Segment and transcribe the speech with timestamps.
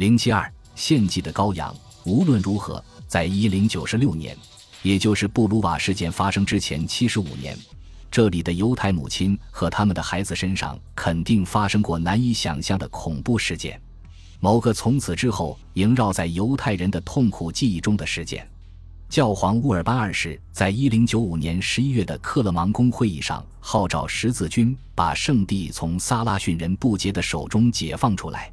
[0.00, 1.76] 零七二献祭的羔羊。
[2.04, 4.34] 无论如何，在一零九十六年，
[4.82, 7.54] 也就是布鲁瓦事件发生之前七十五年，
[8.10, 13.78] 这里的犹太母亲和他们的孩子身上肯定发生过难以想象的恐怖事件。
[14.38, 18.48] 某个从此之后萦绕在犹太人的痛苦记忆中的事件。
[19.10, 28.50] 教皇乌尔班二世在一零九五年十一月的克勒芒宫会议上号召十字军把圣地从萨拉逊人不洁的手中解放出来。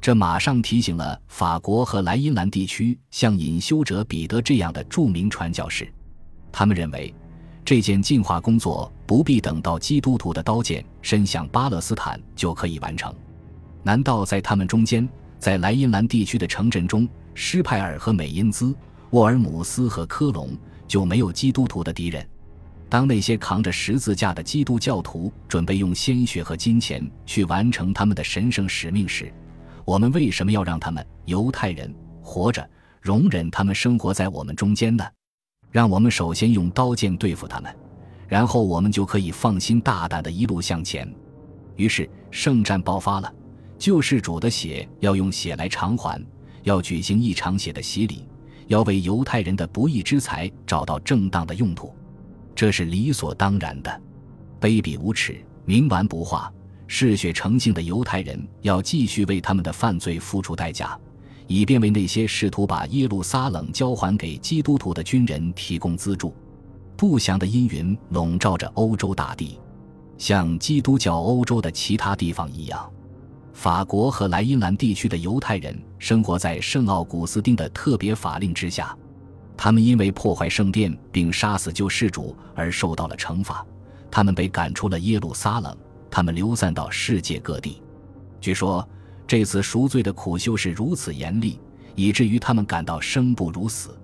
[0.00, 5.86] 这马上提醒了法国和莱茵兰地区像隐修者彼得这样的著名传教士，
[6.50, 7.14] 他们认为
[7.66, 13.14] 这件净化工作不必等到基督徒的刀剑伸向巴勒斯坦就可以完成。
[13.82, 15.06] 难道在他们中间，
[15.38, 18.74] 在莱茵兰地区的城镇中，施派尔和美因兹、
[19.10, 20.56] 沃尔姆斯和科隆
[20.88, 22.26] 就没有基督徒的敌人？
[22.88, 29.32] 当那些扛着十字架的基督教徒准备用鲜血和金钱去完成他们的神圣使命时，
[29.84, 32.68] 我们为什么要让他们犹太人活着，
[33.00, 35.04] 容忍他们生活在我们中间呢？
[35.70, 37.74] 让我们首先用刀剑对付他们，
[38.28, 41.12] 然后我们就可以放心大胆的一路向前。
[41.76, 43.32] 于是圣战爆发了，
[43.78, 46.20] 救世主的血要用血来偿还，
[46.64, 48.26] 要举行一场血的洗礼，
[48.66, 51.94] 要为犹太人的不义之财找到正当的用途，
[52.54, 54.02] 这是理所当然的。
[54.60, 56.52] 卑鄙无耻，冥顽不化。
[56.92, 60.98] 嗜血成性的犹太人要继续为他们的犯罪付出代价，
[61.46, 66.34] 以便为那些试图把耶路撒冷交还给基督徒的军人提供资助。
[66.96, 69.56] 不祥的阴云笼罩着欧洲大地，
[70.18, 72.90] 像基督教欧洲的其他地方一样。
[73.52, 78.98] 法国和莱茵兰地区的犹太人生活在圣奥古斯丁的特别法令之下，
[79.56, 83.64] 他们因为破坏圣殿并杀死救世主而受到了惩罚，
[84.10, 85.76] 他们被赶出了耶路撒冷。
[86.10, 87.82] 他们流散到世界各地。
[88.40, 88.86] 据说
[89.26, 91.60] 这次赎罪的苦修是如此严厉，
[91.94, 93.96] 以至于他们感到生不如死。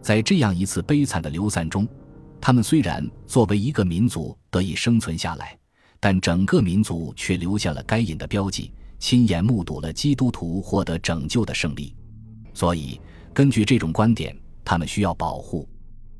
[0.00, 1.86] 在这样一次悲惨的流散中，
[2.40, 5.58] 他们虽然作为一个民族得以生存下来，
[5.98, 11.94] 但整个民族却留下了该隐的标记，亲眼目睹了基督徒获得拯救的胜利。
[12.54, 13.00] 所以，
[13.34, 15.68] 根据这种观点，他们需要保护。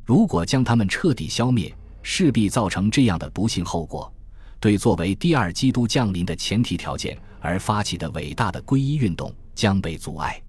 [0.05, 4.13] 如果将他们彻底消灭，势必造成这样的不幸后果。
[4.61, 10.41] 对作为第二基督降临的前提条件而发起的伟大的皈依运动将被阻碍。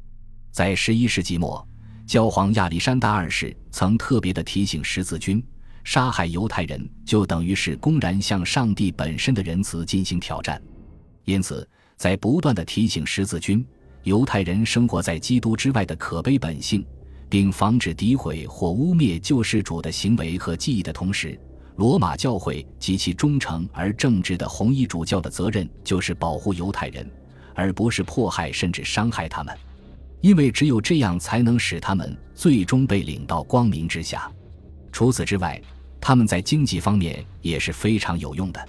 [0.51, 1.65] 在十一世纪末，
[2.05, 5.41] 教皇亚历山大二世曾特别的提醒十字军：
[5.85, 10.61] 杀害犹太人就等于是公然向上帝本身的仁慈进行挑战。
[11.23, 13.65] 因此，在不断的提醒十字军
[14.03, 16.85] 犹太人生活在基督之外的可悲本性，
[17.29, 21.39] 并防止诋毁或污蔑救世主的行为和记忆的同时，
[21.81, 27.09] 罗马教会及其忠诚而正直的红衣主教的责任就是保护犹太人，
[27.55, 29.57] 而不是迫害甚至伤害他们，
[30.21, 34.31] 因为只有这样才能使他们最终被领到光明之下。
[34.91, 35.59] 除此之外，
[35.99, 38.63] 他们在经济方面也是非常有用的。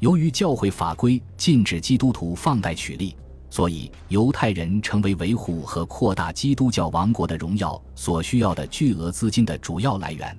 [0.00, 3.16] 由于教会法规禁止基督徒放贷取利，
[3.48, 10.36] 所以犹太人成为维护和扩大基督教王国的荣耀所需要的巨额资金的主要来源。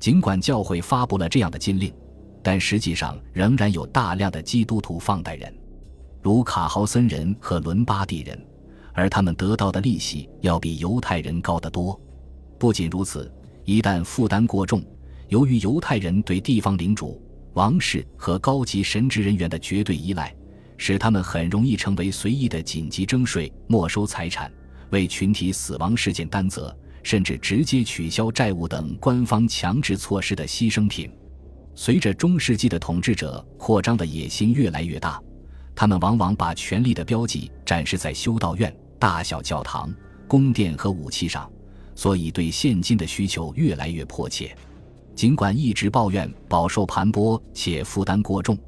[0.00, 1.92] 尽管教会发布了这样的禁令，
[2.42, 5.54] 但实际上仍然有大量的基督徒放贷人，
[6.22, 8.42] 如卡豪森人和伦巴第人，
[8.94, 12.00] 而他们得到的利息要比犹太人高得多。
[12.58, 13.30] 不仅如此，
[13.66, 14.82] 一旦负担过重，
[15.28, 17.20] 由于犹太人对地方领主、
[17.52, 20.34] 王室和高级神职人员的绝对依赖，
[20.78, 24.50] 使他们很容易成为随意的紧急征税、没收财产、
[24.88, 26.74] 为群体死亡事件担责。
[27.02, 31.10] 甚至直接取消债务等官方强制措施的牺牲品。
[31.74, 35.22] 随着中世纪的统治者扩张的野心越来越大，
[35.74, 39.90] 他们往往把权力的标记展示在修道院、大小教堂、
[40.28, 41.50] 宫殿和武器上，
[41.94, 44.54] 所以对现金的需求越来越迫切。
[45.14, 48.58] 尽管一直抱怨饱受盘剥且负担过重，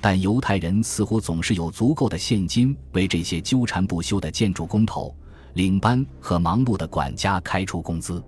[0.00, 5.14] 但犹太人似乎总是有足够的现金为这些纠缠不休的建筑工头。
[5.54, 8.22] 领班和忙碌的管家开出工资，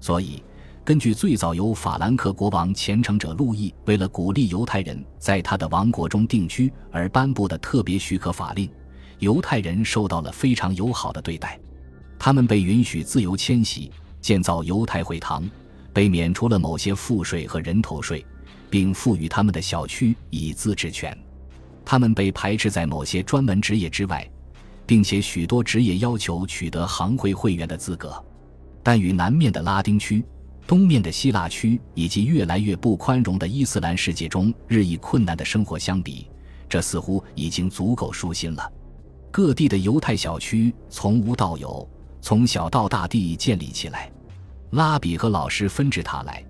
[0.00, 0.42] 所以
[0.84, 8.70] 根据最早由法兰克国王虔诚者路易为了鼓励犹太人在他的王国中定居而颁布的特别许可法令，
[9.18, 11.58] 犹太人受到了非常友好的对待。
[12.18, 13.90] 他们被允许自由迁徙、
[14.20, 15.48] 建造犹太会堂，
[15.92, 18.24] 被免除了某些赋税和人头税，
[18.68, 21.16] 并赋予他们的小区以自治权。
[21.84, 24.28] 他们被排斥在某些专门职业之外。
[24.90, 28.12] 并且许多职业要求取得行会会员的资格，
[28.82, 30.24] 但与南面的拉丁区、
[30.66, 36.28] 东面的希腊区以及越来越不宽容的伊斯兰世界中日益困难的生活相比，
[36.68, 38.72] 这似乎已经足够舒心了。
[39.30, 41.88] 各地的犹太小区从无到有，
[42.20, 44.10] 从小到大地建立起来。
[44.70, 46.44] 拉比和老师纷至沓来，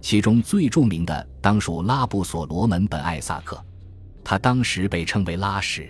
[0.00, 3.64] 其中最著名的当属拉布所罗门本艾萨克，
[4.24, 5.88] 他当时被称为拉什。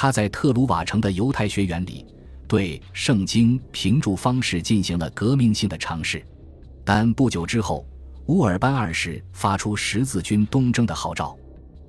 [0.00, 2.06] 他在特鲁瓦城的犹太学园里，
[2.46, 6.24] 对圣经评注方式进行了革命性的尝试。
[6.84, 7.84] 但不久之后，
[8.26, 11.36] 乌尔班二世发出十字军东征的号召，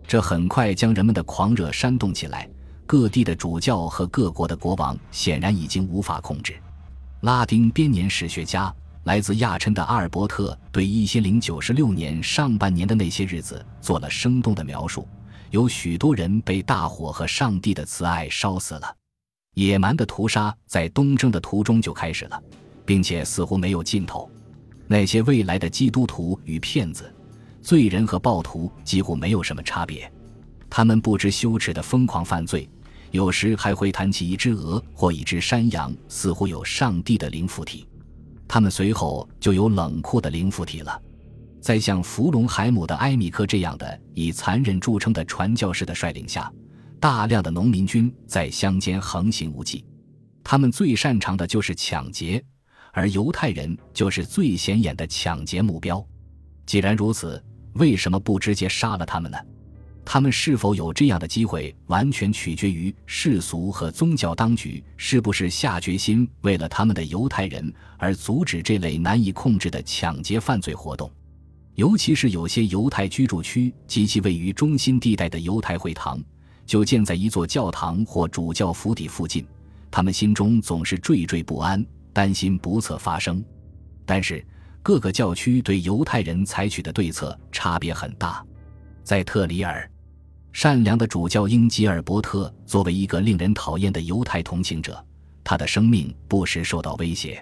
[0.07, 2.49] 这很快将人们的狂热煽动起来。
[2.87, 6.55] 各地的主教和各国的国王显然已经无法控制。
[7.21, 8.73] 拉丁编年史学家
[9.03, 15.07] 来自亚琛的阿尔伯特对一千零九十六年上半年的那些日子做了生动的描述。
[15.51, 18.95] 有许多人被大火和上帝的慈爱烧死了，
[19.55, 22.41] 野蛮的屠杀在东征的途中就开始了，
[22.85, 24.29] 并且似乎没有尽头。
[24.87, 27.11] 那些未来的基督徒与骗子、
[27.63, 30.11] 罪人和暴徒几乎没有什么差别，
[30.69, 32.69] 他们不知羞耻的疯狂犯罪，
[33.09, 37.87] 有时还会谈起一只鹅或一只山羊，似乎有上帝的灵附体。
[38.47, 41.01] 他们随后就有冷酷的灵附体了。
[41.61, 46.51] 在像弗隆海姆的埃米克这样的以残忍著称的传教士的率领下，
[46.99, 49.85] 大量的农民军在乡间横行无忌。
[50.43, 52.43] 他们最擅长的就是抢劫，
[52.91, 56.03] 而犹太人就是最显眼的抢劫目标。
[56.65, 59.37] 既然如此，为什么不直接杀了他们呢？
[60.05, 71.11] 他们是否有这样的机会，完全取决于世俗和宗教当局是不是下决心为了他们的犹太人而阻止这类难以控制的抢劫犯罪活动。
[71.79, 76.21] 尤其是有些犹太居住区及其位于中心地带的犹太会堂，
[76.65, 79.47] 就建在一座教堂或主教府邸附近，
[79.89, 81.81] 他们心中总是惴惴不安，
[82.11, 83.41] 担心不测发生。
[84.05, 84.45] 但是
[84.83, 88.45] 各个教区对犹太人采取的对策差别很大。
[89.01, 89.89] 在特里尔，
[90.51, 95.01] 善良的主教英吉尔伯特作为一个令人讨厌的犹太同情者，
[95.45, 97.41] 他的生命不时受到威胁，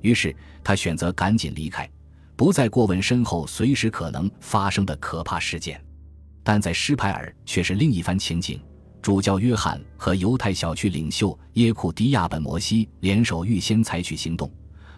[0.00, 0.34] 于是
[0.64, 1.88] 他选择赶紧离开。
[2.38, 5.84] 不再过问身后随时可能发生的可怕事件，
[6.44, 8.60] 但在施派尔却是另一番情景。
[9.02, 14.48] 主教约翰和犹太小区领袖耶库迪亚本摩西联手，预先采取行动，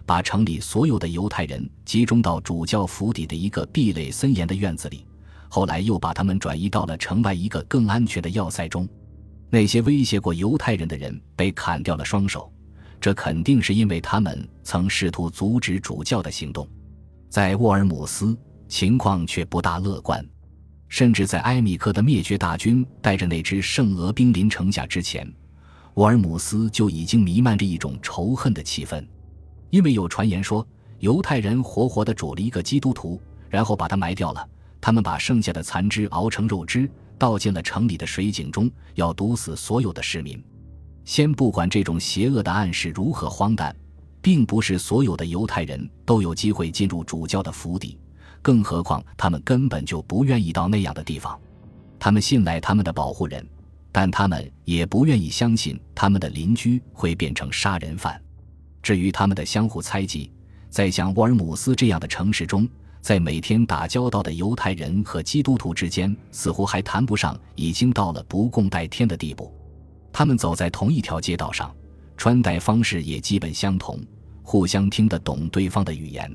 [0.05, 5.03] 把城里所有的犹太人集中到主教府邸的一个壁垒森严的院子里。
[5.49, 8.87] 后来又把他们转移到了城外一个更安全的要塞中。
[9.49, 12.53] 那些威胁过犹太人的人被砍掉了双手，
[12.99, 16.69] 这肯定是因为他们曾试图阻止主教的行动。
[17.31, 18.37] 在沃尔姆斯，
[18.67, 20.21] 情况却不大乐观，
[20.89, 25.25] 甚至在埃米克的灭绝大军带着那支圣俄兵临城下之前，
[25.93, 29.01] 沃尔姆斯就已经弥漫着一种仇恨的气氛，
[29.69, 30.67] 因为有传言说
[30.99, 33.17] 犹太人活活地煮了一个基督徒，
[33.49, 34.45] 然后把他埋掉了。
[34.81, 40.43] 他们把剩下的残肢熬成肉汁，倒进了城里的水井中，要毒死所有的市民。
[41.05, 43.73] 先不管这种邪恶的暗示如何荒诞。
[44.21, 47.97] 并不是所有的犹太人都有机会进入主教的府邸，
[48.41, 51.39] 更何况他们根本就不愿意到那样的地方。
[51.99, 53.45] 他们信赖他们的保护人，
[53.91, 58.21] 但他们也不愿意相信他们的邻居会变成杀人犯。
[58.81, 60.31] 至于他们的相互猜忌，
[60.69, 62.67] 在像沃尔姆斯这样的城市中，
[63.01, 69.53] 在每天打交道的犹太人和基督徒之间，似乎还谈不上已经到了不共戴天的地步。
[70.13, 71.73] 他们走在同一条街道上。
[72.21, 73.99] 穿戴方式也基本相同，
[74.43, 76.31] 互相听得懂对方的语言，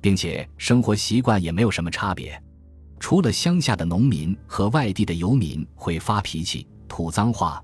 [0.00, 2.42] 并且生活习惯也没有什么差别。
[2.98, 7.62] 除了乡下的农民和外地的游民会发脾气、吐脏话，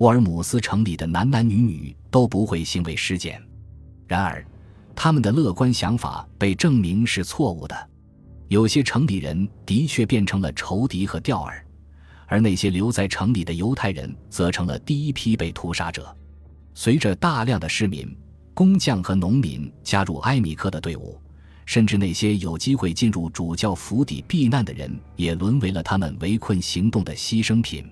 [0.00, 3.42] 沃尔姆斯城里的男男女女都不会行为失检。
[4.06, 4.46] 然而，
[4.94, 7.90] 他们的乐观想法被证明是错误的。
[8.48, 11.58] 有些城里人的确变成了仇敌和钓饵，
[12.26, 16.14] 而那些留在城里的犹太人则成了第一批被屠杀者。
[16.80, 18.16] 随着大量的市民、
[18.54, 21.20] 工匠和农民加入埃米克的队伍，
[21.66, 27.84] 甚至那些有机会进入主教府邸避难的人，也沦为了他们围困行动的牺牲品。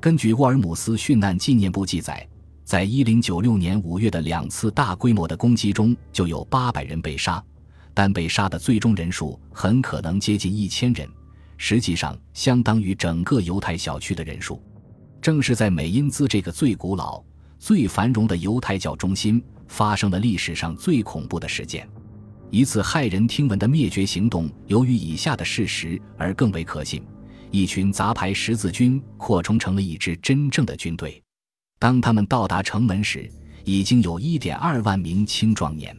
[0.00, 2.26] 根据沃尔姆斯殉难纪念簿记载，
[2.64, 7.44] 在一零九六年五月的两次大规模的攻击中，就有八百人被杀，
[7.92, 11.06] 但被杀的最终人数很可能接近一千人，
[11.58, 14.62] 实际上相当于整个犹太小区的人数。
[15.20, 17.22] 正是在美因兹这个最古老。
[17.64, 21.88] 最繁荣的犹太教中心发生了历史上最恐怖的事件，
[22.50, 24.50] 一次骇人听闻的灭绝行动。
[24.66, 27.02] 由于以下的事实而更为可信：
[27.50, 31.22] 一群杂牌十字军扩充成了一支真正的军队。
[31.78, 33.32] 当他们到达城门时，
[33.64, 35.96] 已经有一点二万名青壮年。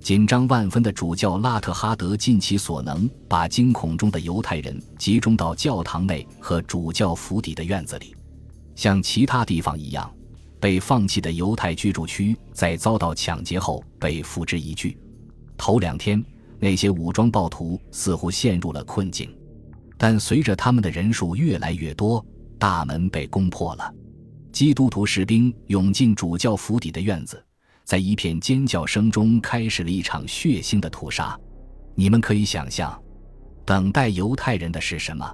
[0.00, 8.16] 紧张万分的主教拉特哈德尽其所能，把惊恐中的犹太人集中到教堂内和主教府邸的院子里，
[8.74, 10.10] 像其他地方一样。
[10.64, 14.96] 被放弃的犹太居住区在遭到抢劫后被付之一炬。
[15.58, 16.24] 头两天，
[16.58, 19.30] 那些武装暴徒似乎陷入了困境，
[19.98, 22.24] 但随着他们的人数越来越多，
[22.58, 23.94] 大门被攻破了。
[24.52, 27.44] 基督徒士兵涌进主教府邸的院子，
[27.84, 31.38] 在一片尖叫声中开始了一场血腥的屠杀。
[31.94, 32.98] 你们可以想象，
[33.66, 35.30] 等待犹太人的是什么？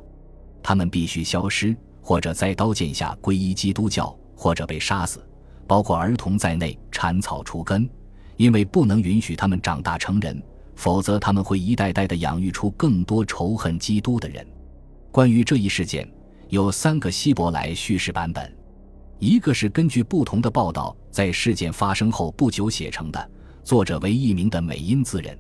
[0.61, 5.23] 他们必须消失，或者在刀剑下皈依基督教，或者被杀死，
[5.67, 7.87] 包括儿童在内，铲草除根。
[8.39, 10.43] 因为不能允许他们长大成人，
[10.75, 14.47] 否则他们会一代代的养育出更多仇恨基督的人。
[15.13, 16.11] 关于这一事件，
[16.49, 18.51] 有三个希伯来叙事版本，
[19.19, 23.31] 一个是根据不同的报道在事件发生后不久写成的，
[23.63, 25.37] 作者为一名的美因兹人；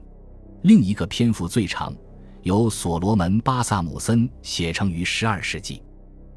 [0.61, 1.97] 另一个篇幅最长，
[2.43, 5.81] 由所罗门·巴萨姆森写成于十二世纪；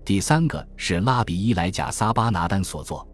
[0.06, 3.08] 第三个是拉比伊莱贾撒巴拿丹所作。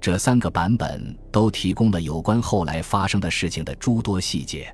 [0.00, 4.72] 这三个版本都提供了有关后来发生的事情的诸多细节。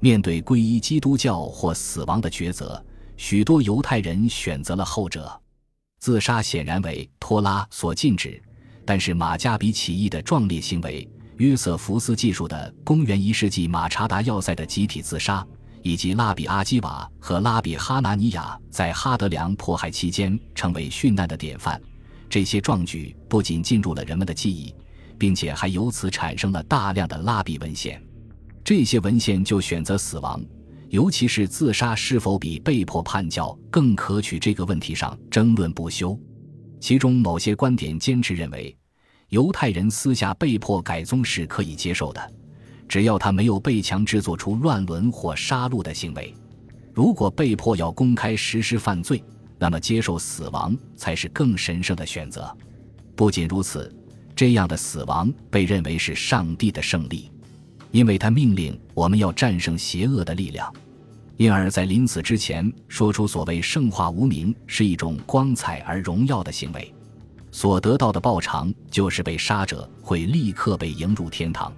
[0.00, 2.84] 面对皈依基督教或死亡的抉择，
[3.16, 5.40] 许多犹太人选择了后者。
[5.98, 8.42] 自杀显然为托拉所禁止，
[8.84, 15.46] 但是马加比起义的壮烈行为、约瑟福斯记述的公元一世纪马查达要塞的集体自杀，
[15.86, 21.80] 以及拉比阿基瓦和拉比哈拿尼亚在哈德良迫害期间成为殉难的典范。
[22.28, 24.74] 这些壮举不仅进入了人们的记忆，
[25.16, 28.02] 并且还由此产生了大量的拉比文献。
[28.64, 30.42] 这些文献就选择死亡，
[30.88, 36.18] 尤其是自杀是否比被迫叛教更可取这个问题上争论不休。
[36.80, 38.76] 其中某些观点坚持认为，
[39.28, 42.32] 犹太人私下被迫改宗是可以接受的，
[42.96, 46.34] 只要他没有被强制做出乱伦或杀戮的行为。
[46.94, 49.22] 如果被迫要公开实施犯罪，
[49.58, 52.50] 那么，接受死亡才是更神圣的选择。
[53.14, 53.94] 不仅如此，
[54.34, 57.30] 这样的死亡被认为是上帝的胜利，
[57.90, 60.72] 因为他命令我们要战胜邪恶的力量。
[61.36, 66.94] 因而，在临死之前说出所谓圣化无名是一种光彩而荣耀的行为，
[67.50, 71.70] 所得到的报偿就是被杀者会立刻被迎入天堂，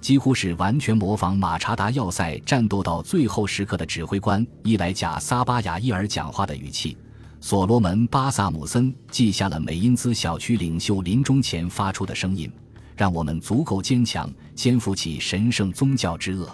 [0.00, 6.96] 几乎是完全模仿马查达要塞战斗到最后时刻的指挥官伊莱贾萨巴雅伊尔讲话的语气。
[7.38, 12.50] 所罗门·巴萨姆森记下了美因兹小区领袖临终前发出的声音
[12.96, 16.48] ：“让我们足够坚强，肩负起神圣宗教之恶，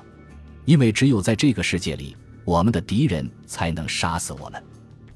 [0.65, 4.63] 因为只有在这个世界里，我们的敌人才能杀死我们。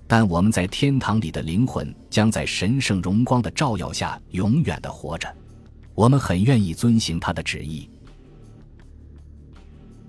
[0.08, 5.32] 但我们在天堂里的灵魂将在神圣荣光的照耀下永远的活着。
[5.94, 7.88] 我们很愿意遵行他的旨意。”